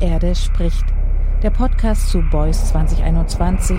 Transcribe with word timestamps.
Erde 0.00 0.34
spricht. 0.34 0.84
Der 1.42 1.50
Podcast 1.50 2.08
zu 2.08 2.22
Beuys 2.22 2.68
2021. 2.70 3.78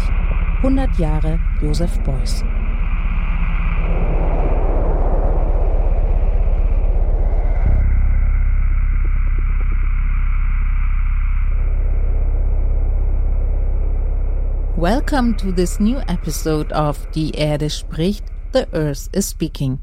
100 0.57 0.97
Jahre 0.99 1.39
Josef 1.61 1.99
Beuys. 2.03 2.43
Welcome 14.77 15.35
to 15.37 15.51
this 15.51 15.79
new 15.79 15.99
episode 16.07 16.71
of 16.71 17.09
Die 17.11 17.31
Erde 17.35 17.69
spricht, 17.69 18.23
The 18.51 18.67
Earth 18.73 19.09
is 19.13 19.27
Speaking. 19.27 19.79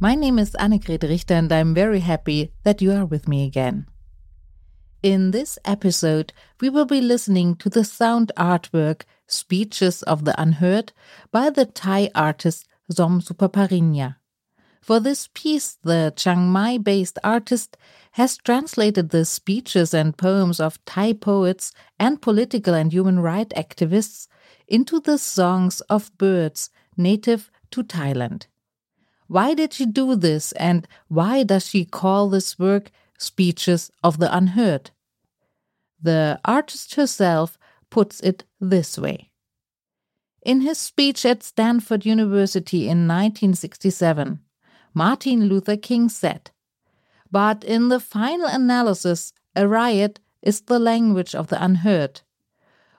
My 0.00 0.14
name 0.14 0.38
is 0.38 0.54
Annegret 0.54 1.04
Richter 1.04 1.34
and 1.34 1.52
I'm 1.52 1.74
very 1.74 2.00
happy 2.00 2.50
that 2.64 2.82
you 2.82 2.92
are 2.92 3.06
with 3.06 3.28
me 3.28 3.46
again. 3.46 3.86
In 5.02 5.32
this 5.32 5.58
episode, 5.64 6.32
we 6.60 6.68
will 6.68 6.84
be 6.84 7.00
listening 7.00 7.56
to 7.56 7.68
the 7.68 7.82
sound 7.82 8.30
artwork 8.36 9.02
Speeches 9.26 10.04
of 10.04 10.24
the 10.24 10.40
Unheard 10.40 10.92
by 11.32 11.50
the 11.50 11.66
Thai 11.66 12.08
artist 12.14 12.68
Som 12.88 13.20
Supaparinya. 13.20 14.14
For 14.80 15.00
this 15.00 15.28
piece, 15.34 15.76
the 15.82 16.12
Chiang 16.14 16.48
Mai 16.52 16.78
based 16.78 17.18
artist 17.24 17.76
has 18.12 18.36
translated 18.36 19.10
the 19.10 19.24
speeches 19.24 19.92
and 19.92 20.16
poems 20.16 20.60
of 20.60 20.84
Thai 20.84 21.14
poets 21.14 21.72
and 21.98 22.22
political 22.22 22.72
and 22.72 22.92
human 22.92 23.18
rights 23.18 23.54
activists 23.56 24.28
into 24.68 25.00
the 25.00 25.18
songs 25.18 25.80
of 25.90 26.16
birds 26.16 26.70
native 26.96 27.50
to 27.72 27.82
Thailand. 27.82 28.46
Why 29.26 29.54
did 29.54 29.72
she 29.72 29.86
do 29.86 30.14
this, 30.14 30.52
and 30.52 30.86
why 31.08 31.42
does 31.42 31.66
she 31.66 31.84
call 31.84 32.28
this 32.28 32.56
work 32.56 32.92
Speeches 33.22 33.90
of 34.02 34.18
the 34.18 34.34
Unheard. 34.36 34.90
The 36.02 36.40
artist 36.44 36.96
herself 36.96 37.56
puts 37.88 38.20
it 38.20 38.44
this 38.60 38.98
way. 38.98 39.30
In 40.42 40.62
his 40.62 40.78
speech 40.78 41.24
at 41.24 41.44
Stanford 41.44 42.04
University 42.04 42.88
in 42.88 43.06
1967, 43.06 44.40
Martin 44.92 45.44
Luther 45.44 45.76
King 45.76 46.08
said, 46.08 46.50
But 47.30 47.62
in 47.62 47.88
the 47.88 48.00
final 48.00 48.46
analysis, 48.46 49.32
a 49.54 49.68
riot 49.68 50.18
is 50.42 50.62
the 50.62 50.80
language 50.80 51.34
of 51.34 51.46
the 51.46 51.62
unheard. 51.62 52.22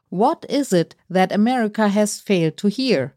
What 0.08 0.46
is 0.48 0.72
it 0.72 0.96
that 1.10 1.32
America 1.32 1.90
has 1.90 2.22
failed 2.22 2.56
to 2.58 2.68
hear? 2.68 3.16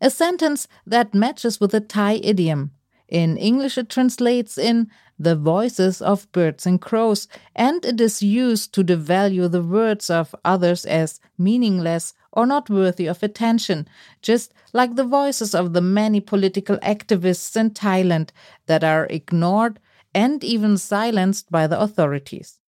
A 0.00 0.10
sentence 0.10 0.66
that 0.86 1.14
matches 1.14 1.60
with 1.60 1.70
the 1.70 1.80
Thai 1.80 2.14
idiom. 2.14 2.72
In 3.08 3.36
English, 3.36 3.78
it 3.78 3.88
translates 3.88 4.58
in 4.58 4.90
the 5.18 5.34
voices 5.34 6.00
of 6.00 6.30
birds 6.32 6.66
and 6.66 6.80
crows, 6.80 7.26
and 7.56 7.84
it 7.84 8.00
is 8.00 8.22
used 8.22 8.72
to 8.74 8.84
devalue 8.84 9.50
the 9.50 9.62
words 9.62 10.10
of 10.10 10.34
others 10.44 10.84
as 10.84 11.20
meaningless 11.36 12.14
or 12.32 12.46
not 12.46 12.70
worthy 12.70 13.06
of 13.06 13.22
attention, 13.22 13.88
just 14.22 14.52
like 14.72 14.94
the 14.94 15.04
voices 15.04 15.54
of 15.54 15.72
the 15.72 15.80
many 15.80 16.20
political 16.20 16.76
activists 16.78 17.56
in 17.56 17.70
Thailand 17.70 18.30
that 18.66 18.84
are 18.84 19.06
ignored 19.06 19.80
and 20.14 20.44
even 20.44 20.76
silenced 20.76 21.50
by 21.50 21.66
the 21.66 21.80
authorities. 21.80 22.60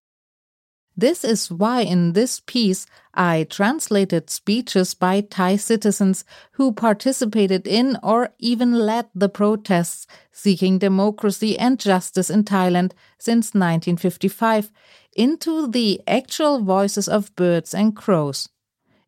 This 0.99 1.23
is 1.23 1.49
why 1.49 1.83
in 1.83 2.11
this 2.11 2.41
piece 2.41 2.85
I 3.13 3.47
translated 3.49 4.29
speeches 4.29 4.93
by 4.93 5.21
Thai 5.21 5.55
citizens 5.55 6.25
who 6.53 6.73
participated 6.73 7.65
in 7.65 7.97
or 8.03 8.31
even 8.37 8.73
led 8.73 9.07
the 9.15 9.29
protests 9.29 10.07
seeking 10.33 10.77
democracy 10.77 11.57
and 11.57 11.79
justice 11.79 12.29
in 12.29 12.43
Thailand 12.43 12.91
since 13.17 13.53
1955 13.53 14.71
into 15.15 15.69
the 15.69 16.01
actual 16.05 16.59
voices 16.59 17.07
of 17.07 17.33
birds 17.37 17.73
and 17.73 17.95
crows. 17.95 18.49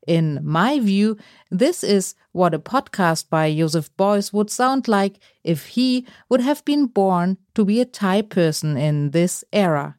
In 0.07 0.39
my 0.43 0.79
view, 0.79 1.17
this 1.49 1.83
is 1.83 2.15
what 2.31 2.53
a 2.53 2.59
podcast 2.59 3.29
by 3.29 3.53
Joseph 3.53 3.89
Beuys 3.97 4.31
would 4.31 4.49
sound 4.49 4.87
like 4.87 5.19
if 5.43 5.65
he 5.65 6.07
would 6.29 6.39
have 6.39 6.63
been 6.63 6.85
born 6.85 7.37
to 7.53 7.65
be 7.65 7.81
a 7.81 7.85
Thai 7.85 8.21
person 8.21 8.77
in 8.77 9.11
this 9.11 9.43
era. 9.51 9.97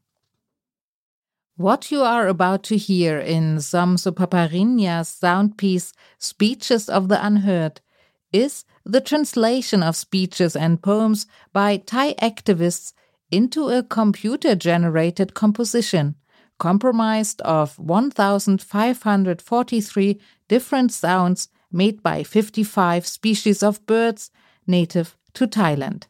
What 1.57 1.91
you 1.91 2.03
are 2.03 2.29
about 2.29 2.63
to 2.65 2.77
hear 2.79 3.19
in 3.19 3.61
Som 3.61 3.97
Supaparinyas 3.97 5.07
sound 5.07 5.59
piece 5.59 5.93
Speeches 6.19 6.89
of 6.89 7.09
the 7.09 7.23
Unheard 7.25 7.83
is 8.33 8.65
the 8.87 9.03
translation 9.03 9.83
of 9.83 9.95
speeches 9.95 10.57
and 10.57 10.83
poems 10.83 11.27
by 11.53 11.77
Thai 11.77 12.15
activists 12.15 12.95
into 13.31 13.69
a 13.69 13.83
computer 13.83 14.55
generated 14.55 15.35
composition 15.35 16.15
comprised 16.59 17.43
of 17.43 17.79
1,543 17.79 20.21
different 20.49 20.93
sounds 20.93 21.49
made 21.71 22.03
by 22.03 22.23
55 22.23 23.07
species 23.07 23.63
of 23.63 23.85
birds 23.87 24.31
native 24.67 25.19
to 25.35 25.47
Thailand. 25.47 26.07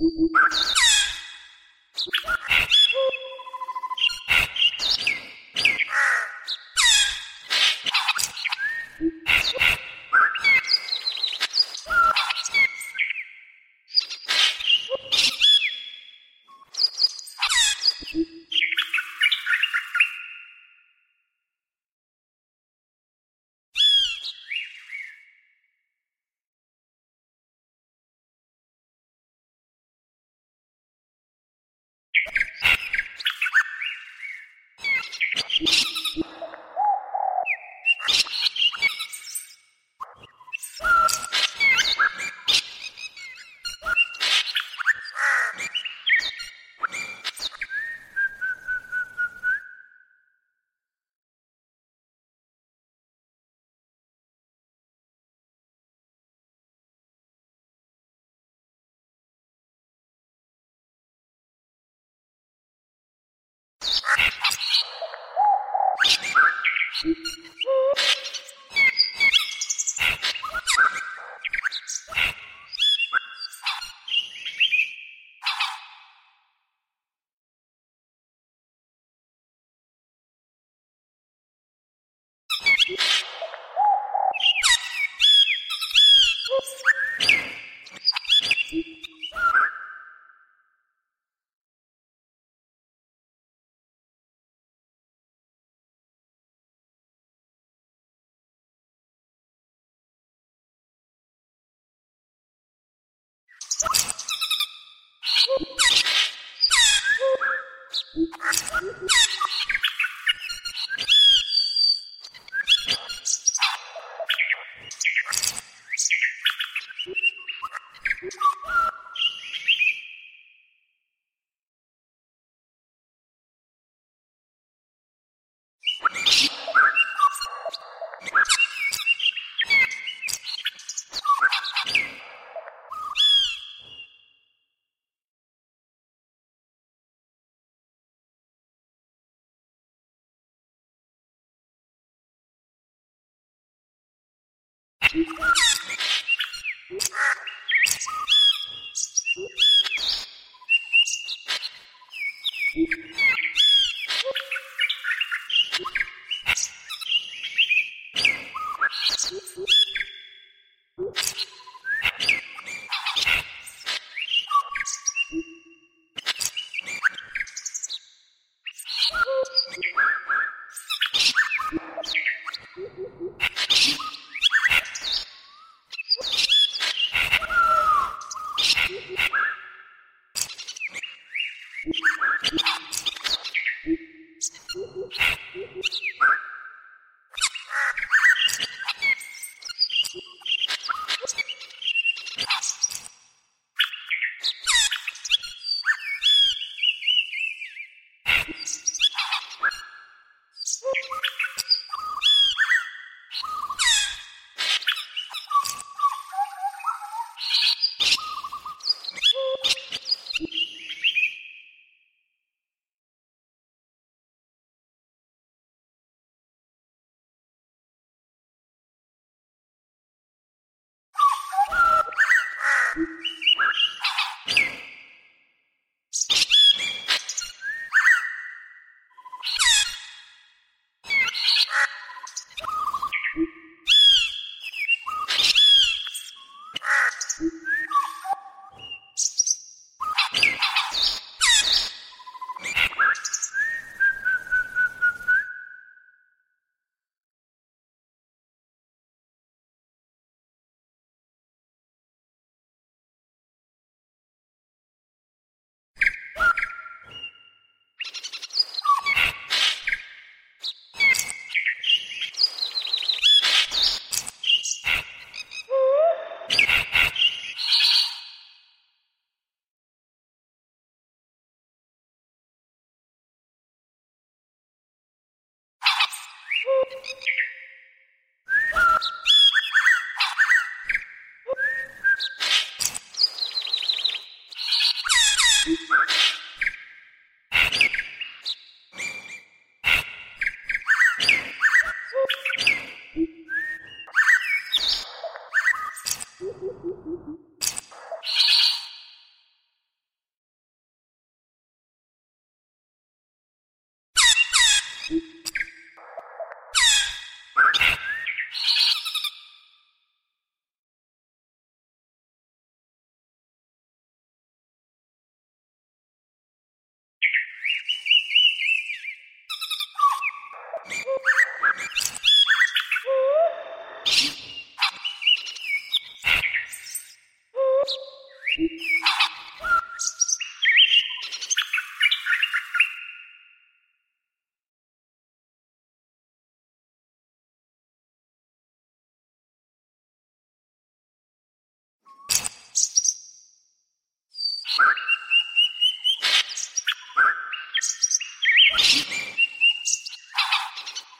you. 0.00 0.83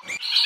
You 0.09 0.44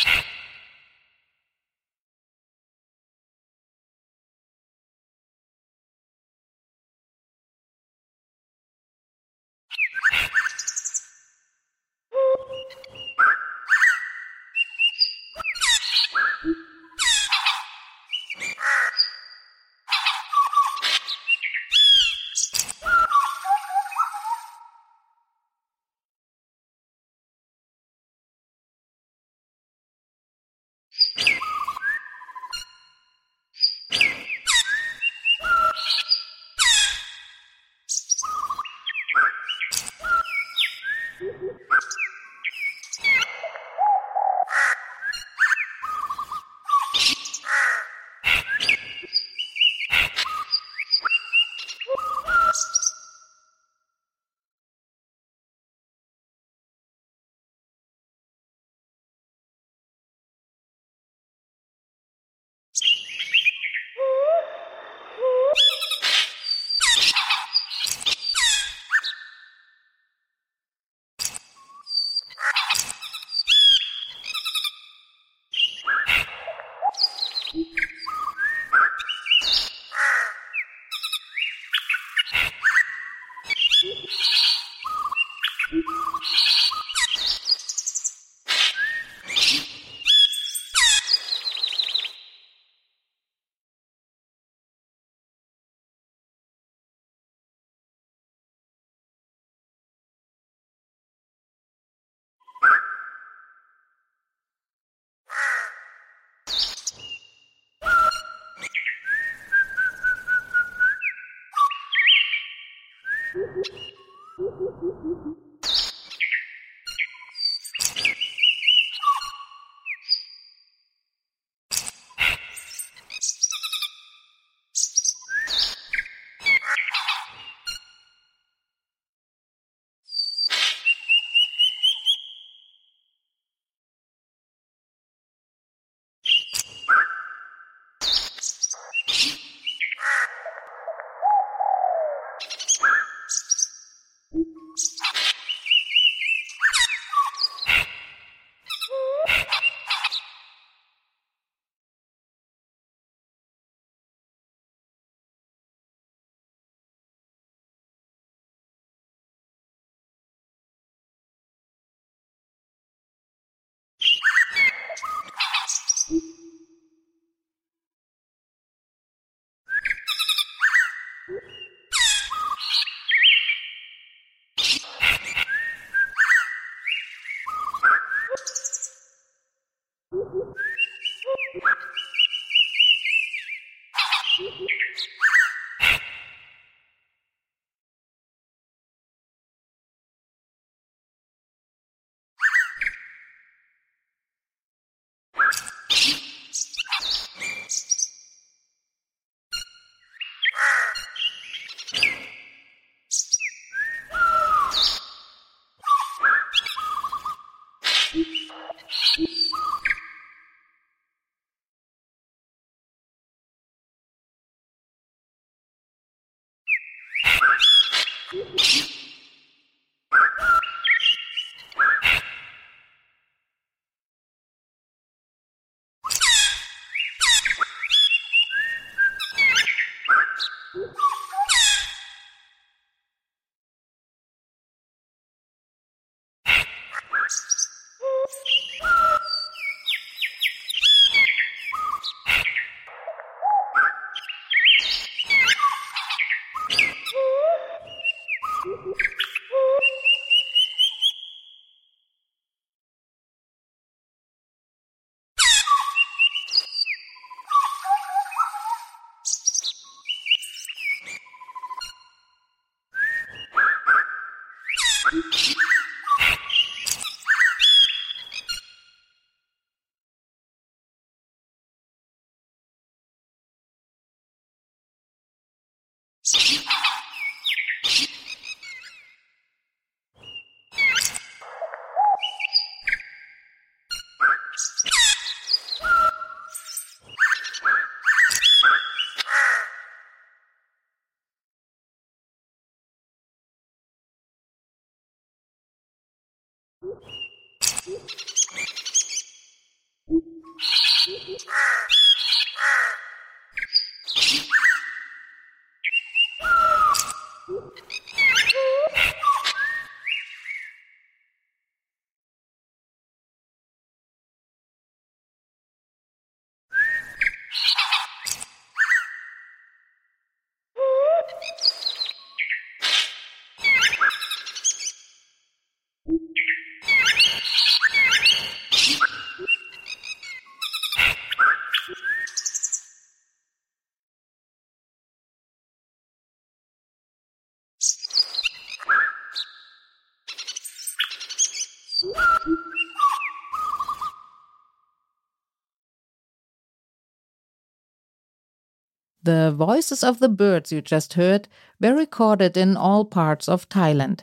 The 349.22 349.50
voices 349.50 350.04
of 350.04 350.20
the 350.20 350.28
birds 350.28 350.70
you 350.70 350.80
just 350.80 351.14
heard 351.14 351.48
were 351.80 351.94
recorded 351.94 352.56
in 352.56 352.76
all 352.76 353.04
parts 353.04 353.48
of 353.48 353.68
Thailand. 353.68 354.20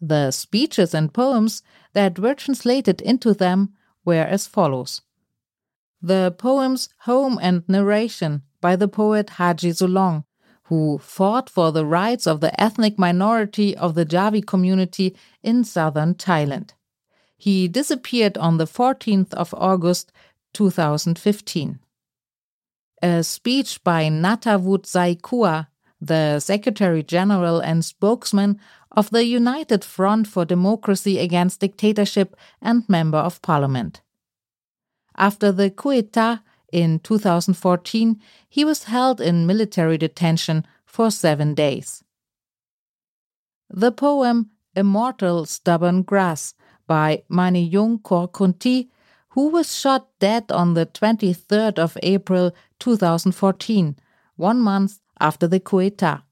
The 0.00 0.30
speeches 0.32 0.94
and 0.94 1.14
poems 1.14 1.62
that 1.94 2.18
were 2.18 2.34
translated 2.34 3.00
into 3.00 3.32
them 3.32 3.74
were 4.04 4.24
as 4.24 4.46
follows 4.46 5.00
The 6.02 6.34
poems 6.36 6.90
Home 7.00 7.38
and 7.40 7.66
Narration 7.68 8.42
by 8.60 8.76
the 8.76 8.88
poet 8.88 9.30
Haji 9.30 9.70
Sulong, 9.70 10.24
who 10.64 10.98
fought 10.98 11.48
for 11.48 11.72
the 11.72 11.86
rights 11.86 12.26
of 12.26 12.40
the 12.40 12.58
ethnic 12.60 12.98
minority 12.98 13.74
of 13.76 13.94
the 13.94 14.04
Javi 14.04 14.44
community 14.44 15.16
in 15.42 15.64
southern 15.64 16.14
Thailand. 16.14 16.70
He 17.36 17.66
disappeared 17.68 18.36
on 18.38 18.58
the 18.58 18.66
14th 18.66 19.32
of 19.34 19.54
August 19.54 20.12
2015 20.52 21.80
a 23.04 23.22
speech 23.22 23.82
by 23.84 24.04
Nattawut 24.04 24.86
Saikua, 24.86 25.66
the 26.00 26.40
Secretary 26.40 27.02
General 27.02 27.60
and 27.60 27.84
spokesman 27.84 28.58
of 28.92 29.10
the 29.10 29.24
United 29.24 29.84
Front 29.84 30.26
for 30.26 30.44
Democracy 30.44 31.18
Against 31.18 31.60
Dictatorship 31.60 32.34
and 32.62 32.88
Member 32.88 33.18
of 33.18 33.42
Parliament. 33.42 34.00
After 35.16 35.52
the 35.52 35.70
coup 35.70 36.00
d'etat 36.00 36.40
in 36.72 36.98
2014, 37.00 38.20
he 38.48 38.64
was 38.64 38.84
held 38.84 39.20
in 39.20 39.46
military 39.46 39.98
detention 39.98 40.66
for 40.86 41.10
seven 41.10 41.54
days. 41.54 42.02
The 43.68 43.92
poem 43.92 44.50
Immortal 44.74 45.44
Stubborn 45.44 46.02
Grass 46.02 46.54
by 46.86 47.22
Maniyung 47.30 48.00
Korkunti 48.00 48.88
who 49.34 49.48
was 49.48 49.76
shot 49.76 50.06
dead 50.20 50.50
on 50.52 50.74
the 50.74 50.86
23rd 50.86 51.76
of 51.80 51.98
April 52.04 52.54
2014, 52.84 53.96
one 54.36 54.60
month 54.60 55.00
after 55.18 55.48
the 55.48 55.58
coup 55.58 55.80
d'etat. 55.80 56.22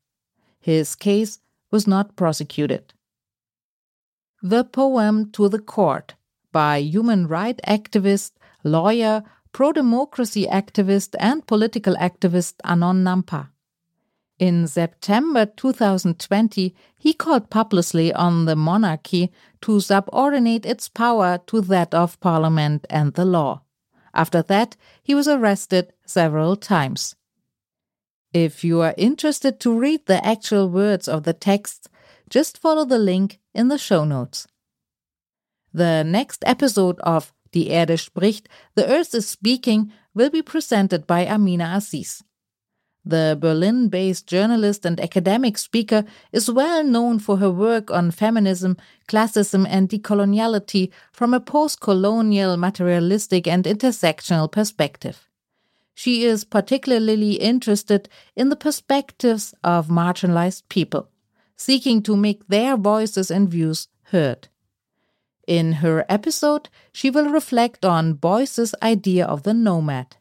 His 0.61 0.95
case 0.95 1.41
was 1.71 1.87
not 1.87 2.15
prosecuted. 2.15 2.93
The 4.43 4.65
poem 4.65 5.31
To 5.33 5.49
the 5.49 5.59
Court 5.59 6.15
by 6.53 6.77
human 6.77 7.27
rights 7.27 7.61
activist, 7.67 8.33
lawyer, 8.65 9.23
pro 9.53 9.73
democracy 9.73 10.47
activist, 10.47 11.15
and 11.19 11.47
political 11.47 11.95
activist 11.97 12.57
Anon 12.65 13.03
Nampa. 13.03 13.49
In 14.39 14.67
September 14.67 15.47
2020, 15.47 16.75
he 16.99 17.15
called 17.15 17.49
publicly 17.49 18.13
on 18.13 18.45
the 18.45 18.57
monarchy 18.57 19.33
to 19.63 19.81
subordinate 19.81 20.67
its 20.67 20.91
power 20.91 21.39
to 21.47 21.63
that 21.63 21.95
of 21.95 22.21
parliament 22.21 22.85
and 22.91 23.15
the 23.15 23.25
law. 23.25 23.63
After 24.15 24.43
that, 24.43 24.77
he 25.03 25.15
was 25.15 25.27
arrested 25.27 25.93
several 26.13 26.57
times. 26.57 27.17
If 28.33 28.65
you 28.65 28.81
are 28.81 28.95
interested 28.97 29.61
to 29.61 29.79
read 29.79 30.07
the 30.07 30.25
actual 30.25 30.69
words 30.69 31.09
of 31.09 31.25
the 31.25 31.35
text, 31.35 31.89
just 32.31 32.59
follow 32.59 32.85
the 32.85 32.99
link 32.99 33.41
in 33.55 33.69
the 33.69 33.79
show 33.79 34.05
notes. 34.05 34.47
The 35.73 36.03
next 36.03 36.43
episode 36.47 36.99
of 37.01 37.33
Die 37.53 37.69
Erde 37.69 37.99
spricht, 37.99 38.49
The 38.75 38.89
Earth 38.89 39.15
is 39.15 39.29
Speaking, 39.29 39.93
will 40.15 40.31
be 40.31 40.43
presented 40.43 41.07
by 41.07 41.27
Amina 41.27 41.75
Aziz. 41.77 42.23
The 43.05 43.37
Berlin 43.39 43.89
based 43.89 44.27
journalist 44.27 44.87
and 44.87 45.01
academic 45.01 45.59
speaker 45.59 46.05
is 46.31 46.51
well 46.51 46.85
known 46.85 47.19
for 47.19 47.39
her 47.39 47.51
work 47.51 47.91
on 47.91 48.13
feminism, 48.13 48.77
classism, 49.09 49.67
and 49.69 49.89
decoloniality 49.89 50.91
from 51.13 51.35
a 51.35 51.41
post 51.41 51.81
colonial, 51.81 52.57
materialistic, 52.57 53.49
and 53.49 53.65
intersectional 53.65 54.51
perspective. 54.51 55.29
She 55.95 56.25
is 56.25 56.45
particularly 56.45 57.35
interested 57.35 58.09
in 58.35 58.49
the 58.49 58.57
perspectives 58.57 59.55
of 59.63 59.89
marginalized 59.89 60.63
people, 60.69 61.09
seeking 61.57 62.03
to 62.03 62.17
make 62.17 62.47
their 62.49 62.77
voices 62.77 63.31
and 63.31 63.49
views 63.49 63.89
heard. 64.05 64.49
In 65.47 65.75
her 65.75 66.05
episode, 66.09 66.69
she 66.93 67.11
will 67.11 67.29
reflect 67.29 67.85
on 67.85 68.15
Beuys's 68.15 68.75
idea 68.83 69.27
of 69.27 69.43
the 69.43 69.55
nomad. 69.55 70.17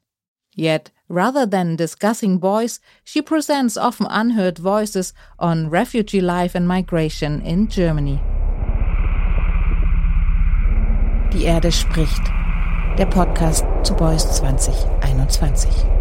Yet, 0.56 0.92
Rather 1.12 1.46
than 1.46 1.76
discussing 1.76 2.40
Beuys, 2.40 2.80
she 3.04 3.22
presents 3.22 3.76
often 3.76 4.08
unheard 4.10 4.58
voices 4.58 5.14
on 5.38 5.70
refugee 5.70 6.22
life 6.22 6.56
and 6.56 6.66
migration 6.66 7.42
in 7.42 7.68
Germany. 7.68 8.22
Die 11.32 11.44
Erde 11.44 11.70
spricht. 11.70 12.41
Der 12.98 13.06
Podcast 13.06 13.66
zu 13.84 13.96
Beuys 13.96 14.28
2021. 14.34 16.01